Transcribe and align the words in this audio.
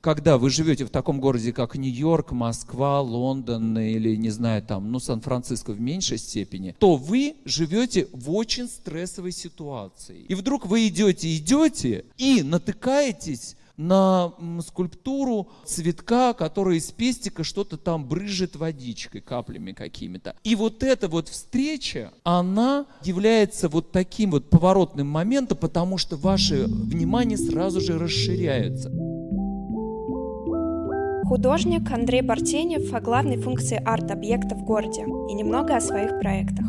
Когда 0.00 0.38
вы 0.38 0.48
живете 0.48 0.84
в 0.84 0.90
таком 0.90 1.20
городе, 1.20 1.52
как 1.52 1.74
Нью-Йорк, 1.74 2.30
Москва, 2.30 3.00
Лондон 3.00 3.76
или, 3.76 4.14
не 4.14 4.30
знаю, 4.30 4.62
там, 4.62 4.92
ну, 4.92 5.00
Сан-Франциско 5.00 5.72
в 5.72 5.80
меньшей 5.80 6.18
степени, 6.18 6.76
то 6.78 6.94
вы 6.94 7.34
живете 7.44 8.06
в 8.12 8.30
очень 8.30 8.68
стрессовой 8.68 9.32
ситуации. 9.32 10.24
И 10.28 10.36
вдруг 10.36 10.66
вы 10.66 10.86
идете, 10.86 11.36
идете 11.36 12.04
и 12.16 12.44
натыкаетесь 12.44 13.56
на 13.76 14.34
скульптуру 14.66 15.48
цветка, 15.64 16.32
который 16.34 16.78
из 16.78 16.90
пестика 16.90 17.44
что-то 17.44 17.76
там 17.76 18.06
брыжет 18.06 18.56
водичкой, 18.56 19.20
каплями 19.20 19.72
какими-то. 19.72 20.36
И 20.44 20.54
вот 20.54 20.82
эта 20.82 21.08
вот 21.08 21.28
встреча, 21.28 22.12
она 22.24 22.86
является 23.02 23.68
вот 23.68 23.92
таким 23.92 24.32
вот 24.32 24.50
поворотным 24.50 25.06
моментом, 25.06 25.58
потому 25.58 25.96
что 25.96 26.16
ваше 26.16 26.66
внимание 26.66 27.38
сразу 27.38 27.80
же 27.80 27.98
расширяется. 27.98 28.92
Художник 31.28 31.90
Андрей 31.92 32.22
Бартенев 32.22 32.94
о 32.94 33.02
главной 33.02 33.36
функции 33.36 33.78
арт-объекта 33.84 34.54
в 34.54 34.64
городе 34.64 35.02
и 35.02 35.34
немного 35.34 35.76
о 35.76 35.80
своих 35.82 36.18
проектах. 36.18 36.64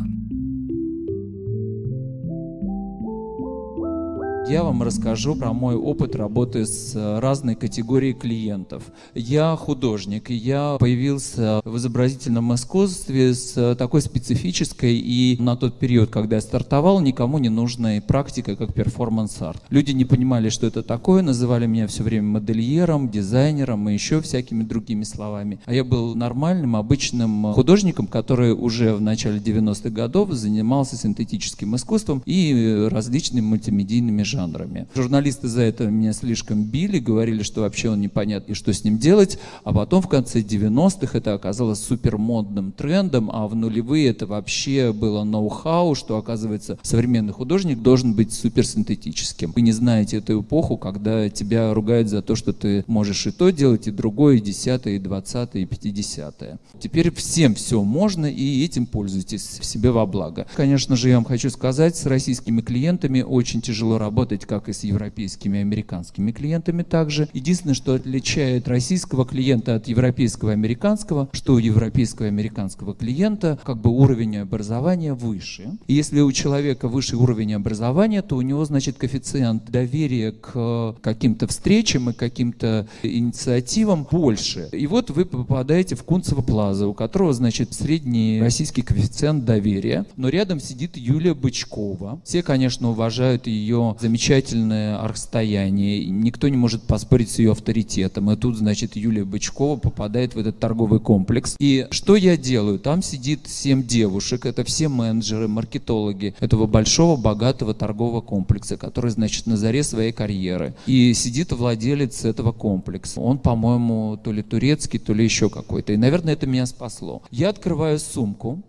Я 4.50 4.64
вам 4.64 4.82
расскажу 4.82 5.36
про 5.36 5.52
мой 5.52 5.76
опыт 5.76 6.16
работы 6.16 6.66
с 6.66 6.96
э, 6.96 7.20
разной 7.20 7.54
категорией 7.54 8.14
клиентов. 8.14 8.82
Я 9.14 9.54
художник, 9.56 10.28
и 10.28 10.34
я 10.34 10.76
появился 10.80 11.60
в 11.64 11.76
изобразительном 11.76 12.52
искусстве 12.54 13.32
с 13.32 13.56
э, 13.56 13.76
такой 13.76 14.02
специфической 14.02 14.96
и 14.96 15.36
на 15.38 15.54
тот 15.54 15.78
период, 15.78 16.10
когда 16.10 16.36
я 16.36 16.42
стартовал, 16.42 16.98
никому 16.98 17.38
не 17.38 17.48
нужной 17.48 18.00
практикой, 18.00 18.56
как 18.56 18.74
перформанс-арт. 18.74 19.62
Люди 19.70 19.92
не 19.92 20.04
понимали, 20.04 20.48
что 20.48 20.66
это 20.66 20.82
такое, 20.82 21.22
называли 21.22 21.66
меня 21.66 21.86
все 21.86 22.02
время 22.02 22.40
модельером, 22.40 23.08
дизайнером 23.08 23.88
и 23.88 23.92
еще 23.92 24.20
всякими 24.20 24.64
другими 24.64 25.04
словами. 25.04 25.60
А 25.64 25.72
я 25.72 25.84
был 25.84 26.16
нормальным, 26.16 26.74
обычным 26.74 27.52
художником, 27.52 28.08
который 28.08 28.52
уже 28.52 28.94
в 28.94 29.00
начале 29.00 29.38
90-х 29.38 29.90
годов 29.90 30.32
занимался 30.32 30.96
синтетическим 30.96 31.76
искусством 31.76 32.20
и 32.26 32.52
э, 32.52 32.88
различными 32.88 33.44
мультимедийными 33.44 34.24
жанрами 34.24 34.39
жанрами. 34.40 34.86
Журналисты 34.94 35.48
за 35.48 35.62
это 35.62 35.86
меня 35.86 36.12
слишком 36.12 36.64
били, 36.64 36.98
говорили, 36.98 37.42
что 37.42 37.62
вообще 37.62 37.90
он 37.90 38.00
непонятно 38.00 38.52
и 38.52 38.54
что 38.54 38.72
с 38.72 38.84
ним 38.84 38.98
делать, 38.98 39.38
а 39.64 39.72
потом 39.72 40.02
в 40.02 40.08
конце 40.08 40.40
90-х 40.40 41.16
это 41.16 41.34
оказалось 41.34 41.80
супермодным 41.80 42.72
трендом, 42.72 43.30
а 43.32 43.46
в 43.46 43.54
нулевые 43.54 44.08
это 44.08 44.26
вообще 44.26 44.92
было 44.92 45.24
ноу-хау, 45.24 45.94
что 45.94 46.16
оказывается 46.16 46.78
современный 46.82 47.32
художник 47.32 47.82
должен 47.82 48.14
быть 48.14 48.32
суперсинтетическим. 48.32 49.52
Вы 49.54 49.60
не 49.60 49.72
знаете 49.72 50.18
эту 50.18 50.40
эпоху, 50.40 50.76
когда 50.76 51.28
тебя 51.28 51.74
ругают 51.74 52.08
за 52.08 52.22
то, 52.22 52.34
что 52.34 52.52
ты 52.52 52.84
можешь 52.86 53.26
и 53.26 53.30
то 53.30 53.50
делать, 53.50 53.86
и 53.86 53.90
другое, 53.90 54.36
и 54.36 54.40
десятое, 54.40 54.94
и 54.94 54.98
двадцатое, 54.98 55.62
и 55.62 55.66
пятидесятое. 55.66 56.58
Теперь 56.78 57.12
всем 57.12 57.54
все 57.54 57.82
можно, 57.82 58.26
и 58.26 58.64
этим 58.64 58.86
пользуйтесь 58.86 59.60
себе 59.62 59.90
во 59.90 60.06
благо. 60.06 60.46
Конечно 60.56 60.96
же, 60.96 61.08
я 61.08 61.16
вам 61.16 61.24
хочу 61.24 61.50
сказать, 61.50 61.96
с 61.96 62.06
российскими 62.06 62.60
клиентами 62.60 63.22
очень 63.22 63.60
тяжело 63.60 63.98
работать 63.98 64.19
работать 64.20 64.44
как 64.44 64.68
и 64.68 64.74
с 64.74 64.84
европейскими 64.84 65.56
и 65.56 65.60
американскими 65.62 66.30
клиентами 66.30 66.82
также. 66.82 67.26
Единственное, 67.32 67.74
что 67.74 67.94
отличает 67.94 68.68
российского 68.68 69.24
клиента 69.24 69.76
от 69.76 69.88
европейского 69.88 70.50
и 70.50 70.52
американского, 70.52 71.30
что 71.32 71.54
у 71.54 71.58
европейского 71.58 72.26
и 72.26 72.28
американского 72.28 72.94
клиента 72.94 73.58
как 73.64 73.80
бы 73.80 73.88
уровень 73.88 74.36
образования 74.36 75.14
выше. 75.14 75.70
И 75.86 75.94
если 75.94 76.20
у 76.20 76.30
человека 76.32 76.88
выше 76.88 77.16
уровень 77.16 77.54
образования, 77.54 78.20
то 78.20 78.36
у 78.36 78.42
него, 78.42 78.62
значит, 78.66 78.98
коэффициент 78.98 79.70
доверия 79.70 80.32
к 80.32 80.96
каким-то 81.00 81.46
встречам 81.46 82.10
и 82.10 82.12
каким-то 82.12 82.86
инициативам 83.02 84.06
больше. 84.10 84.68
И 84.72 84.86
вот 84.86 85.08
вы 85.08 85.24
попадаете 85.24 85.94
в 85.94 86.04
Кунцево 86.04 86.42
Плаза, 86.42 86.86
у 86.86 86.92
которого, 86.92 87.32
значит, 87.32 87.72
средний 87.72 88.38
российский 88.38 88.82
коэффициент 88.82 89.46
доверия, 89.46 90.04
но 90.16 90.28
рядом 90.28 90.60
сидит 90.60 90.98
Юлия 90.98 91.32
Бычкова. 91.32 92.20
Все, 92.22 92.42
конечно, 92.42 92.90
уважают 92.90 93.46
ее 93.46 93.96
замечательную 93.98 94.09
замечательное 94.10 95.00
расстояние, 95.06 96.04
никто 96.06 96.48
не 96.48 96.56
может 96.56 96.82
поспорить 96.82 97.30
с 97.30 97.38
ее 97.38 97.52
авторитетом. 97.52 98.28
И 98.32 98.36
тут, 98.36 98.56
значит, 98.56 98.96
Юлия 98.96 99.24
Бычкова 99.24 99.78
попадает 99.78 100.34
в 100.34 100.38
этот 100.38 100.58
торговый 100.58 100.98
комплекс. 100.98 101.54
И 101.60 101.86
что 101.92 102.16
я 102.16 102.36
делаю? 102.36 102.80
Там 102.80 103.02
сидит 103.02 103.46
семь 103.46 103.86
девушек, 103.86 104.46
это 104.46 104.64
все 104.64 104.88
менеджеры, 104.88 105.46
маркетологи 105.46 106.34
этого 106.40 106.66
большого, 106.66 107.16
богатого 107.16 107.72
торгового 107.72 108.20
комплекса, 108.20 108.76
который, 108.76 109.12
значит, 109.12 109.46
на 109.46 109.56
заре 109.56 109.84
своей 109.84 110.10
карьеры. 110.10 110.74
И 110.86 111.14
сидит 111.14 111.52
владелец 111.52 112.24
этого 112.24 112.50
комплекса. 112.50 113.20
Он, 113.20 113.38
по-моему, 113.38 114.18
то 114.22 114.32
ли 114.32 114.42
турецкий, 114.42 114.98
то 114.98 115.14
ли 115.14 115.22
еще 115.22 115.48
какой-то. 115.48 115.92
И, 115.92 115.96
наверное, 115.96 116.32
это 116.32 116.48
меня 116.48 116.66
спасло. 116.66 117.22
Я 117.30 117.50
открываю 117.50 118.00
сумку 118.00 118.60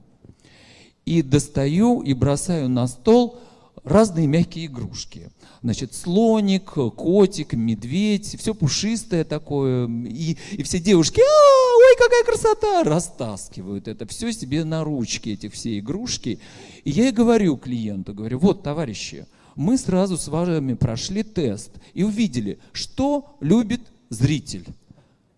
и 1.04 1.24
достаю 1.24 2.02
и 2.02 2.14
бросаю 2.14 2.70
на 2.70 2.86
стол 2.86 3.40
разные 3.84 4.28
мягкие 4.28 4.68
игрушки. 4.68 5.32
Значит, 5.62 5.94
слоник, 5.94 6.72
котик, 6.96 7.54
медведь, 7.54 8.36
все 8.40 8.54
пушистое 8.54 9.24
такое. 9.24 9.88
И, 9.88 10.38
и 10.52 10.64
все 10.64 10.80
девушки, 10.80 11.22
а, 11.22 11.78
ой, 11.78 11.96
какая 11.98 12.24
красота, 12.24 12.84
растаскивают 12.84 13.88
это 13.88 14.08
все 14.08 14.32
себе 14.32 14.64
на 14.64 14.84
ручки, 14.84 15.30
эти 15.30 15.50
все 15.50 15.80
игрушки. 15.80 16.40
И 16.84 16.92
я 16.92 17.10
и 17.10 17.12
говорю 17.12 17.58
клиенту, 17.58 18.14
говорю, 18.14 18.40
вот, 18.40 18.64
товарищи, 18.64 19.26
мы 19.56 19.78
сразу 19.78 20.18
с 20.18 20.28
вами 20.28 20.74
прошли 20.74 21.24
тест 21.24 21.72
и 21.94 22.04
увидели, 22.04 22.60
что 22.72 23.36
любит 23.40 23.82
зритель 24.10 24.66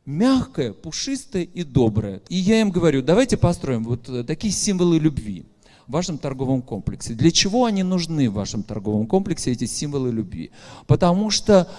мягкое, 0.05 0.73
пушистое 0.73 1.43
и 1.43 1.63
доброе. 1.63 2.21
И 2.29 2.35
я 2.35 2.61
им 2.61 2.71
говорю, 2.71 3.01
давайте 3.01 3.37
построим 3.37 3.83
вот 3.85 4.09
э, 4.09 4.23
такие 4.23 4.51
символы 4.51 4.99
любви 4.99 5.45
в 5.87 5.91
вашем 5.91 6.17
торговом 6.17 6.61
комплексе. 6.61 7.13
Для 7.13 7.31
чего 7.31 7.65
они 7.65 7.83
нужны 7.83 8.29
в 8.29 8.33
вашем 8.33 8.63
торговом 8.63 9.07
комплексе, 9.07 9.51
эти 9.51 9.65
символы 9.65 10.11
любви? 10.11 10.51
Потому 10.87 11.29
что 11.29 11.69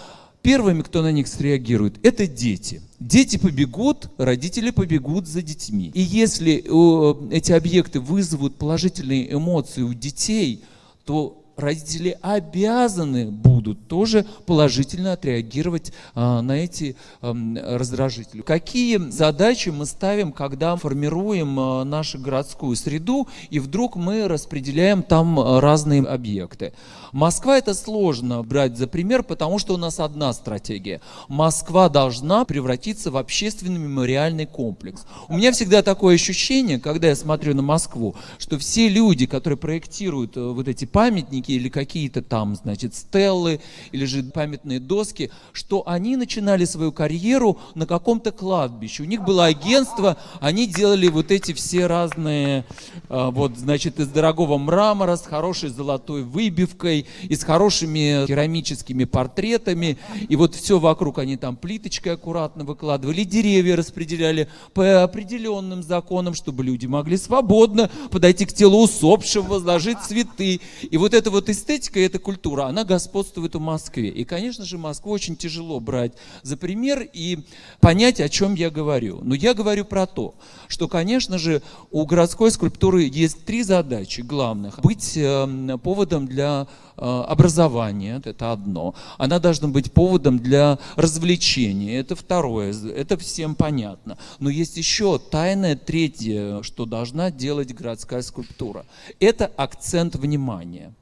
первыми, 0.42 0.82
кто 0.82 1.02
на 1.02 1.10
них 1.10 1.26
среагирует, 1.26 2.04
это 2.04 2.26
дети. 2.26 2.82
Дети 3.00 3.38
побегут, 3.38 4.10
родители 4.18 4.70
побегут 4.70 5.26
за 5.26 5.42
детьми. 5.42 5.90
И 5.94 6.00
если 6.00 6.62
э, 6.64 7.34
эти 7.34 7.52
объекты 7.52 8.00
вызовут 8.00 8.56
положительные 8.56 9.32
эмоции 9.32 9.82
у 9.82 9.94
детей, 9.94 10.62
то 11.04 11.43
родители 11.56 12.18
обязаны 12.22 13.30
будут 13.30 13.88
тоже 13.88 14.26
положительно 14.46 15.12
отреагировать 15.12 15.92
а, 16.14 16.42
на 16.42 16.52
эти 16.52 16.96
а, 17.20 17.34
раздражители. 17.76 18.42
Какие 18.42 18.98
задачи 19.10 19.68
мы 19.68 19.86
ставим, 19.86 20.32
когда 20.32 20.76
формируем 20.76 21.58
а, 21.58 21.84
нашу 21.84 22.18
городскую 22.18 22.76
среду, 22.76 23.28
и 23.50 23.58
вдруг 23.58 23.96
мы 23.96 24.28
распределяем 24.28 25.02
там 25.02 25.58
разные 25.58 26.02
объекты? 26.02 26.72
Москва 27.12 27.58
это 27.58 27.74
сложно 27.74 28.42
брать 28.42 28.76
за 28.76 28.88
пример, 28.88 29.22
потому 29.22 29.60
что 29.60 29.74
у 29.74 29.76
нас 29.76 30.00
одна 30.00 30.32
стратегия. 30.32 31.00
Москва 31.28 31.88
должна 31.88 32.44
превратиться 32.44 33.12
в 33.12 33.16
общественный 33.16 33.78
мемориальный 33.78 34.46
комплекс. 34.46 35.06
У 35.28 35.36
меня 35.36 35.52
всегда 35.52 35.82
такое 35.82 36.16
ощущение, 36.16 36.80
когда 36.80 37.06
я 37.06 37.14
смотрю 37.14 37.54
на 37.54 37.62
Москву, 37.62 38.16
что 38.38 38.58
все 38.58 38.88
люди, 38.88 39.26
которые 39.26 39.56
проектируют 39.56 40.36
э, 40.36 40.40
вот 40.40 40.66
эти 40.66 40.86
памятники 40.86 41.43
или 41.52 41.68
какие-то 41.68 42.22
там, 42.22 42.54
значит, 42.54 42.94
стеллы 42.94 43.60
или 43.92 44.04
же 44.04 44.22
памятные 44.22 44.80
доски, 44.80 45.30
что 45.52 45.82
они 45.86 46.16
начинали 46.16 46.64
свою 46.64 46.92
карьеру 46.92 47.58
на 47.74 47.86
каком-то 47.86 48.32
кладбище. 48.32 49.02
У 49.02 49.06
них 49.06 49.22
было 49.22 49.46
агентство, 49.46 50.16
они 50.40 50.66
делали 50.66 51.08
вот 51.08 51.30
эти 51.30 51.52
все 51.52 51.86
разные, 51.86 52.64
э, 53.08 53.30
вот, 53.32 53.56
значит, 53.56 54.00
из 54.00 54.08
дорогого 54.08 54.58
мрамора 54.58 55.16
с 55.16 55.26
хорошей 55.26 55.70
золотой 55.70 56.22
выбивкой, 56.22 57.06
и 57.28 57.34
с 57.34 57.44
хорошими 57.44 58.26
керамическими 58.26 59.04
портретами. 59.04 59.98
И 60.28 60.36
вот 60.36 60.54
все 60.54 60.78
вокруг 60.78 61.18
они 61.18 61.36
там 61.36 61.56
плиточкой 61.56 62.14
аккуратно 62.14 62.64
выкладывали, 62.64 63.24
деревья 63.24 63.76
распределяли 63.76 64.48
по 64.72 65.02
определенным 65.02 65.82
законам, 65.82 66.34
чтобы 66.34 66.64
люди 66.64 66.86
могли 66.86 67.16
свободно 67.16 67.90
подойти 68.10 68.44
к 68.44 68.52
телу 68.52 68.82
усопшего, 68.82 69.44
возложить 69.44 69.98
цветы. 70.00 70.60
И 70.82 70.96
вот 70.96 71.14
эта 71.14 71.30
вот 71.34 71.48
эстетика, 71.48 72.00
эта 72.00 72.18
культура, 72.18 72.64
она 72.64 72.84
господствует 72.84 73.54
в 73.54 73.60
Москве. 73.60 74.08
И, 74.08 74.24
конечно 74.24 74.64
же, 74.64 74.78
Москву 74.78 75.12
очень 75.12 75.36
тяжело 75.36 75.80
брать 75.80 76.12
за 76.42 76.56
пример 76.56 77.06
и 77.12 77.40
понять, 77.80 78.20
о 78.20 78.28
чем 78.28 78.54
я 78.54 78.70
говорю. 78.70 79.20
Но 79.22 79.34
я 79.34 79.54
говорю 79.54 79.84
про 79.84 80.06
то, 80.06 80.34
что, 80.68 80.88
конечно 80.88 81.38
же, 81.38 81.62
у 81.90 82.06
городской 82.06 82.50
скульптуры 82.50 83.02
есть 83.02 83.44
три 83.44 83.62
задачи 83.62 84.22
главных. 84.22 84.80
Быть 84.80 85.16
э, 85.16 85.78
поводом 85.82 86.26
для 86.26 86.66
Э, 86.96 87.24
образование, 87.26 88.22
это 88.24 88.52
одно. 88.52 88.94
Она 89.18 89.40
должна 89.40 89.66
быть 89.66 89.92
поводом 89.92 90.38
для 90.38 90.78
развлечения, 90.94 91.98
это 91.98 92.14
второе, 92.14 92.72
это 92.72 93.16
всем 93.16 93.56
понятно. 93.56 94.16
Но 94.38 94.48
есть 94.48 94.76
еще 94.76 95.18
тайное 95.18 95.74
третье, 95.74 96.62
что 96.62 96.86
должна 96.86 97.32
делать 97.32 97.74
городская 97.74 98.22
скульптура. 98.22 98.86
Это 99.18 99.50
акцент 99.56 100.14
внимания. 100.14 100.94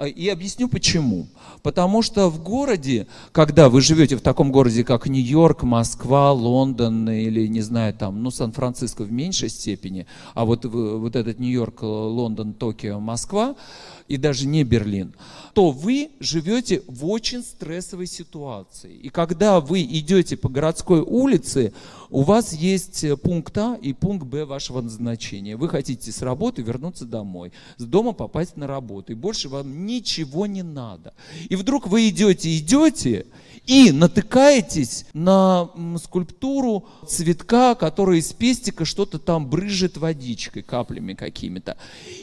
А, 0.00 0.06
и 0.06 0.28
объясню 0.28 0.66
почему. 0.66 1.26
Потому 1.62 2.00
что 2.00 2.30
в 2.30 2.42
городе, 2.42 3.06
когда 3.32 3.68
вы 3.68 3.82
живете 3.82 4.16
в 4.16 4.22
таком 4.22 4.50
городе, 4.50 4.82
как 4.82 5.06
Нью-Йорк, 5.06 5.62
Москва, 5.62 6.32
Лондон 6.32 7.10
или, 7.10 7.46
не 7.46 7.60
знаю, 7.60 7.92
там, 7.92 8.22
ну, 8.22 8.30
Сан-Франциско 8.30 9.02
в 9.02 9.12
меньшей 9.12 9.50
степени, 9.50 10.06
а 10.32 10.46
вот, 10.46 10.64
вот 10.64 11.16
этот 11.16 11.38
Нью-Йорк, 11.38 11.82
Лондон, 11.82 12.54
Токио, 12.54 12.98
Москва, 12.98 13.56
и 14.10 14.16
даже 14.16 14.48
не 14.48 14.64
Берлин, 14.64 15.14
то 15.54 15.70
вы 15.70 16.10
живете 16.18 16.82
в 16.88 17.06
очень 17.06 17.44
стрессовой 17.44 18.08
ситуации. 18.08 18.92
И 18.92 19.08
когда 19.08 19.60
вы 19.60 19.82
идете 19.82 20.36
по 20.36 20.48
городской 20.48 21.00
улице, 21.00 21.72
у 22.10 22.22
вас 22.22 22.52
есть 22.52 23.04
пункт 23.22 23.56
А 23.56 23.78
и 23.80 23.92
пункт 23.92 24.26
Б 24.26 24.44
вашего 24.46 24.80
назначения. 24.80 25.56
Вы 25.56 25.68
хотите 25.68 26.10
с 26.10 26.22
работы 26.22 26.60
вернуться 26.60 27.04
домой, 27.04 27.52
с 27.76 27.84
дома 27.84 28.12
попасть 28.12 28.56
на 28.56 28.66
работу, 28.66 29.12
и 29.12 29.14
больше 29.14 29.48
вам 29.48 29.86
ничего 29.86 30.46
не 30.46 30.64
надо. 30.64 31.14
И 31.48 31.54
вдруг 31.54 31.86
вы 31.86 32.08
идете, 32.08 32.58
идете, 32.58 33.26
и 33.66 33.92
натыкаетесь 33.92 35.04
на 35.12 35.70
скульптуру 36.02 36.88
цветка, 37.06 37.76
который 37.76 38.18
из 38.18 38.32
пестика 38.32 38.84
что-то 38.84 39.20
там 39.20 39.48
брыжет 39.48 39.98
водичкой, 39.98 40.62
каплями 40.62 41.14
какими-то. 41.14 41.76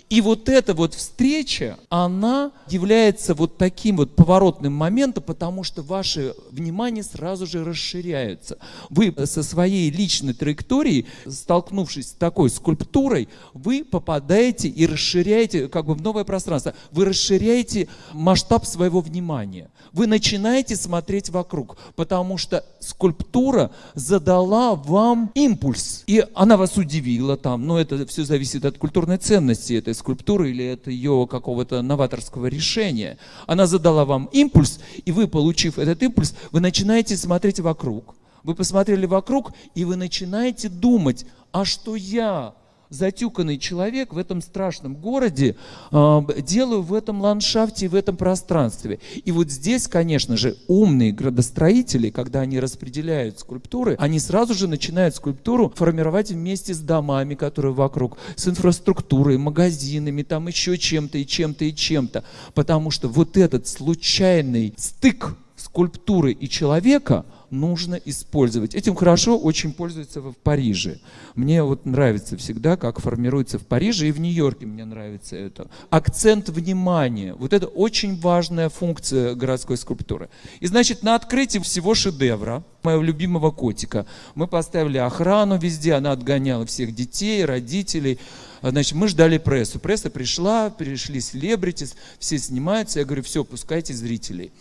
И 0.10 0.20
вот 0.20 0.50
эта 0.50 0.74
вот 0.74 0.94
встреча, 0.94 1.77
она 1.90 2.52
является 2.68 3.34
вот 3.34 3.58
таким 3.58 3.98
вот 3.98 4.16
поворотным 4.16 4.74
моментом, 4.74 5.24
потому 5.24 5.64
что 5.64 5.82
ваше 5.82 6.36
внимание 6.52 7.04
сразу 7.04 7.46
же 7.46 7.64
расширяется. 7.64 8.58
Вы 8.90 9.14
со 9.26 9.44
своей 9.44 9.90
личной 9.90 10.34
траекторией, 10.34 11.08
столкнувшись 11.28 12.10
с 12.10 12.12
такой 12.14 12.50
скульптурой, 12.50 13.30
вы 13.54 13.84
попадаете 13.84 14.68
и 14.68 14.86
расширяете 14.86 15.68
как 15.68 15.86
бы 15.86 15.96
в 15.96 16.02
новое 16.02 16.24
пространство. 16.24 16.74
Вы 16.92 17.06
расширяете 17.06 17.88
масштаб 18.14 18.66
своего 18.66 19.02
внимания. 19.02 19.70
Вы 19.94 20.08
начинаете 20.08 20.76
смотреть 20.76 21.30
вокруг, 21.30 21.78
потому 21.96 22.38
что 22.38 22.64
скульптура 22.80 23.72
задала 23.96 24.76
вам 24.76 25.32
импульс. 25.34 26.04
И 26.08 26.26
она 26.34 26.58
вас 26.58 26.78
удивила 26.78 27.38
там, 27.38 27.66
но 27.66 27.80
это 27.80 28.06
все 28.06 28.24
зависит 28.24 28.66
от 28.66 28.78
культурной 28.78 29.18
ценности 29.18 29.74
этой 29.74 29.94
скульптуры 29.94 30.52
или 30.52 30.74
от 30.74 30.88
ее 30.88 31.28
какого-то 31.58 31.82
новаторского 31.82 32.48
решения. 32.48 33.18
Она 33.48 33.66
задала 33.66 34.06
вам 34.06 34.30
импульс, 34.32 34.80
и 35.06 35.12
вы, 35.12 35.28
получив 35.28 35.80
этот 35.80 36.04
импульс, 36.04 36.36
вы 36.52 36.60
начинаете 36.60 37.18
смотреть 37.18 37.60
вокруг. 37.60 38.16
Вы 38.44 38.54
посмотрели 38.54 39.08
вокруг, 39.08 39.54
и 39.74 39.84
вы 39.84 39.96
начинаете 39.96 40.70
думать, 40.70 41.26
а 41.52 41.66
что 41.66 41.96
я 41.96 42.54
затюканный 42.90 43.58
человек 43.58 44.14
в 44.14 44.18
этом 44.18 44.42
страшном 44.42 44.96
городе 44.96 45.56
э, 45.92 46.22
делаю 46.40 46.82
в 46.82 46.94
этом 46.94 47.22
ландшафте, 47.22 47.88
в 47.88 47.96
этом 47.96 48.18
пространстве. 48.18 49.00
И 49.24 49.32
вот 49.32 49.50
здесь, 49.50 49.88
конечно 49.88 50.38
же, 50.38 50.58
умные 50.68 51.12
градостроители, 51.12 52.10
когда 52.10 52.42
они 52.42 52.60
распределяют 52.60 53.40
скульптуры, 53.40 53.96
они 54.00 54.20
сразу 54.20 54.54
же 54.54 54.68
начинают 54.68 55.16
скульптуру 55.16 55.74
формировать 55.76 56.32
вместе 56.32 56.74
с 56.74 56.80
домами, 56.80 57.36
которые 57.36 57.74
вокруг, 57.74 58.18
с 58.36 58.48
инфраструктурой, 58.48 59.38
магазинами, 59.38 60.24
там 60.24 60.48
еще 60.48 60.78
чем-то 60.78 61.18
и 61.18 61.26
чем-то 61.26 61.66
и 61.66 61.76
чем-то. 61.76 62.24
Потому 62.54 62.92
что 62.92 63.08
вот 63.08 63.38
этот 63.38 63.68
случайный 63.68 64.74
стык 64.78 65.36
скульптуры 65.56 66.32
и 66.32 66.48
человека– 66.48 67.26
нужно 67.50 67.96
использовать. 67.96 68.76
Этим 68.76 68.96
хорошо 68.96 69.38
очень 69.38 69.74
пользуются 69.74 70.22
в 70.22 70.34
Париже. 70.34 71.00
Мне 71.36 71.64
вот 71.64 71.86
нравится 71.86 72.38
всегда, 72.38 72.78
как 72.78 73.00
формируется 73.00 73.60
в 73.60 73.66
Париже 73.66 74.08
и 74.08 74.12
в 74.12 74.20
Нью-Йорке 74.20 74.66
мне 74.66 74.86
нравится 74.86 75.36
это. 75.36 75.68
Акцент 75.90 76.50
внимания. 76.50 77.34
Вот 77.34 77.54
это 77.54 77.68
очень 77.68 78.20
важная 78.20 78.70
функция 78.70 79.36
городской 79.36 79.78
скульптуры. 79.78 80.30
И 80.60 80.68
значит, 80.68 81.04
на 81.04 81.16
открытии 81.16 81.60
всего 81.60 81.94
шедевра, 81.94 82.64
моего 82.84 83.02
любимого 83.02 83.52
котика, 83.52 84.06
мы 84.36 84.48
поставили 84.48 84.98
охрану 84.98 85.58
везде, 85.58 85.94
она 85.94 86.12
отгоняла 86.12 86.66
всех 86.66 86.96
детей, 86.96 87.44
родителей. 87.46 88.20
Значит, 88.62 88.94
мы 88.94 89.08
ждали 89.08 89.38
прессу. 89.38 89.80
Пресса 89.80 90.10
пришла, 90.10 90.70
пришли 90.70 91.22
селебритис, 91.22 91.96
все 92.20 92.38
снимаются. 92.38 93.00
Я 93.00 93.06
говорю, 93.06 93.24
все, 93.24 93.44
пускайте 93.44 93.94
зрителей. 93.94 94.52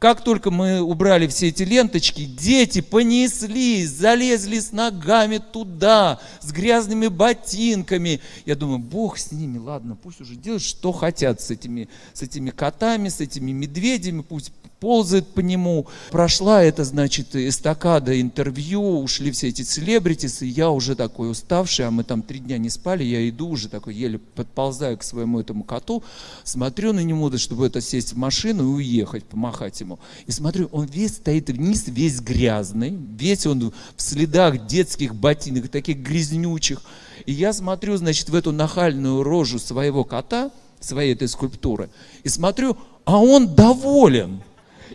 Как 0.00 0.24
только 0.24 0.50
мы 0.50 0.80
убрали 0.80 1.26
все 1.26 1.48
эти 1.48 1.62
ленточки, 1.62 2.24
дети 2.24 2.80
понеслись, 2.80 3.90
залезли 3.90 4.58
с 4.58 4.72
ногами 4.72 5.36
туда, 5.36 6.18
с 6.40 6.52
грязными 6.52 7.08
ботинками. 7.08 8.22
Я 8.46 8.56
думаю, 8.56 8.78
Бог 8.78 9.18
с 9.18 9.30
ними, 9.30 9.58
ладно, 9.58 9.98
пусть 10.02 10.22
уже 10.22 10.36
делают, 10.36 10.62
что 10.62 10.92
хотят 10.92 11.42
с 11.42 11.50
этими, 11.50 11.90
с 12.14 12.22
этими 12.22 12.48
котами, 12.48 13.10
с 13.10 13.20
этими 13.20 13.52
медведями, 13.52 14.22
пусть 14.22 14.52
ползает 14.80 15.28
по 15.28 15.40
нему. 15.40 15.86
Прошла 16.10 16.62
это, 16.64 16.84
значит, 16.84 17.36
эстакада 17.36 18.18
интервью, 18.20 19.00
ушли 19.00 19.30
все 19.30 19.48
эти 19.48 19.62
селебритисы, 19.62 20.46
я 20.46 20.70
уже 20.70 20.96
такой 20.96 21.30
уставший, 21.30 21.86
а 21.86 21.90
мы 21.90 22.02
там 22.02 22.22
три 22.22 22.40
дня 22.40 22.58
не 22.58 22.70
спали, 22.70 23.04
я 23.04 23.28
иду 23.28 23.50
уже 23.50 23.68
такой, 23.68 23.94
еле 23.94 24.18
подползаю 24.18 24.96
к 24.96 25.02
своему 25.02 25.38
этому 25.38 25.64
коту, 25.64 26.02
смотрю 26.44 26.92
на 26.92 27.00
него, 27.00 27.36
чтобы 27.36 27.66
это 27.66 27.80
сесть 27.80 28.14
в 28.14 28.16
машину 28.16 28.62
и 28.62 28.74
уехать, 28.76 29.24
помахать 29.24 29.78
ему. 29.80 29.98
И 30.26 30.32
смотрю, 30.32 30.68
он 30.72 30.86
весь 30.86 31.16
стоит 31.16 31.50
вниз, 31.50 31.84
весь 31.86 32.20
грязный, 32.20 32.98
весь 33.18 33.46
он 33.46 33.72
в 33.96 34.02
следах 34.02 34.66
детских 34.66 35.14
ботинок, 35.14 35.68
таких 35.68 35.98
грязнючих. 35.98 36.82
И 37.26 37.32
я 37.32 37.52
смотрю, 37.52 37.98
значит, 37.98 38.30
в 38.30 38.34
эту 38.34 38.50
нахальную 38.50 39.22
рожу 39.22 39.58
своего 39.58 40.04
кота, 40.04 40.50
своей 40.80 41.12
этой 41.12 41.28
скульптуры, 41.28 41.90
и 42.24 42.30
смотрю, 42.30 42.78
а 43.04 43.18
он 43.18 43.54
доволен. 43.54 44.40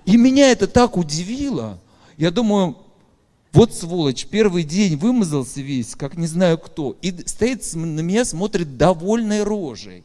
И 0.05 0.17
меня 0.17 0.51
это 0.51 0.67
так 0.67 0.97
удивило. 0.97 1.79
Я 2.17 2.31
думаю, 2.31 2.77
вот 3.51 3.73
сволочь, 3.73 4.27
первый 4.27 4.63
день 4.63 4.97
вымазался 4.97 5.61
весь, 5.61 5.95
как 5.95 6.17
не 6.17 6.27
знаю 6.27 6.57
кто, 6.57 6.97
и 7.01 7.13
стоит 7.25 7.63
на 7.73 8.01
меня, 8.01 8.25
смотрит 8.25 8.77
довольной 8.77 9.43
рожей. 9.43 10.03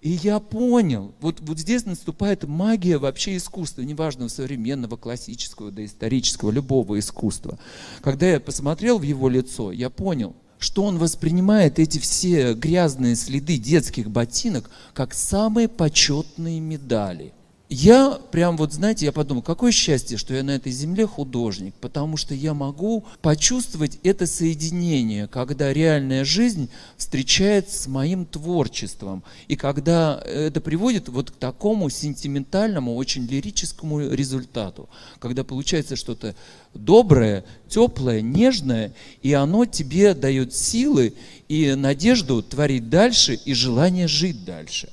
И 0.00 0.10
я 0.10 0.38
понял, 0.38 1.12
вот, 1.20 1.40
вот 1.40 1.58
здесь 1.58 1.84
наступает 1.84 2.44
магия 2.44 2.98
вообще 2.98 3.36
искусства, 3.36 3.82
неважно, 3.82 4.28
современного, 4.28 4.96
классического, 4.96 5.72
да 5.72 5.84
исторического, 5.84 6.52
любого 6.52 6.98
искусства. 6.98 7.58
Когда 8.02 8.26
я 8.26 8.38
посмотрел 8.38 8.98
в 8.98 9.02
его 9.02 9.28
лицо, 9.28 9.72
я 9.72 9.90
понял, 9.90 10.36
что 10.58 10.84
он 10.84 10.98
воспринимает 10.98 11.78
эти 11.78 11.98
все 11.98 12.54
грязные 12.54 13.16
следы 13.16 13.58
детских 13.58 14.08
ботинок 14.08 14.70
как 14.94 15.12
самые 15.12 15.66
почетные 15.66 16.60
медали. 16.60 17.32
Я 17.68 18.20
прям 18.30 18.56
вот, 18.56 18.72
знаете, 18.72 19.06
я 19.06 19.12
подумал, 19.12 19.42
какое 19.42 19.72
счастье, 19.72 20.16
что 20.16 20.32
я 20.34 20.44
на 20.44 20.52
этой 20.52 20.70
земле 20.70 21.04
художник, 21.04 21.74
потому 21.80 22.16
что 22.16 22.32
я 22.32 22.54
могу 22.54 23.04
почувствовать 23.22 23.98
это 24.04 24.26
соединение, 24.28 25.26
когда 25.26 25.72
реальная 25.72 26.24
жизнь 26.24 26.70
встречается 26.96 27.82
с 27.82 27.86
моим 27.88 28.24
творчеством, 28.24 29.24
и 29.48 29.56
когда 29.56 30.22
это 30.24 30.60
приводит 30.60 31.08
вот 31.08 31.32
к 31.32 31.34
такому 31.34 31.90
сентиментальному, 31.90 32.94
очень 32.94 33.26
лирическому 33.26 34.10
результату, 34.10 34.88
когда 35.18 35.42
получается 35.42 35.96
что-то 35.96 36.36
доброе, 36.72 37.44
теплое, 37.68 38.20
нежное, 38.20 38.92
и 39.22 39.32
оно 39.32 39.64
тебе 39.64 40.14
дает 40.14 40.54
силы 40.54 41.14
и 41.48 41.74
надежду 41.74 42.42
творить 42.42 42.88
дальше 42.90 43.34
и 43.34 43.54
желание 43.54 44.06
жить 44.06 44.44
дальше. 44.44 44.88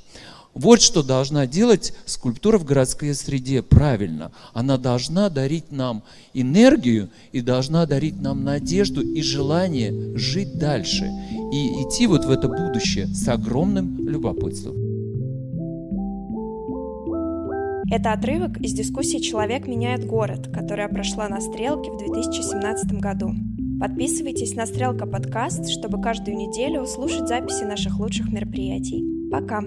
Вот 0.53 0.81
что 0.81 1.01
должна 1.01 1.47
делать 1.47 1.93
скульптура 2.05 2.59
в 2.59 2.65
городской 2.65 3.13
среде 3.15 3.63
правильно. 3.63 4.31
Она 4.53 4.77
должна 4.77 5.29
дарить 5.29 5.71
нам 5.71 6.03
энергию 6.33 7.09
и 7.31 7.41
должна 7.41 7.85
дарить 7.85 8.21
нам 8.21 8.43
надежду 8.43 9.01
и 9.01 9.21
желание 9.21 10.15
жить 10.15 10.59
дальше 10.59 11.05
и 11.51 11.83
идти 11.83 12.05
вот 12.05 12.25
в 12.25 12.29
это 12.29 12.47
будущее 12.47 13.07
с 13.07 13.27
огромным 13.27 14.07
любопытством. 14.07 14.75
Это 17.91 18.13
отрывок 18.13 18.59
из 18.59 18.73
дискуссии 18.73 19.19
«Человек 19.19 19.67
меняет 19.67 20.05
город», 20.05 20.49
которая 20.51 20.87
прошла 20.87 21.29
на 21.29 21.41
«Стрелке» 21.41 21.91
в 21.91 21.97
2017 21.97 22.93
году. 22.93 23.31
Подписывайтесь 23.79 24.55
на 24.55 24.65
«Стрелка 24.65 25.05
подкаст», 25.05 25.69
чтобы 25.69 26.01
каждую 26.01 26.37
неделю 26.37 26.85
слушать 26.85 27.27
записи 27.27 27.63
наших 27.65 27.99
лучших 27.99 28.31
мероприятий. 28.31 29.29
Пока! 29.29 29.61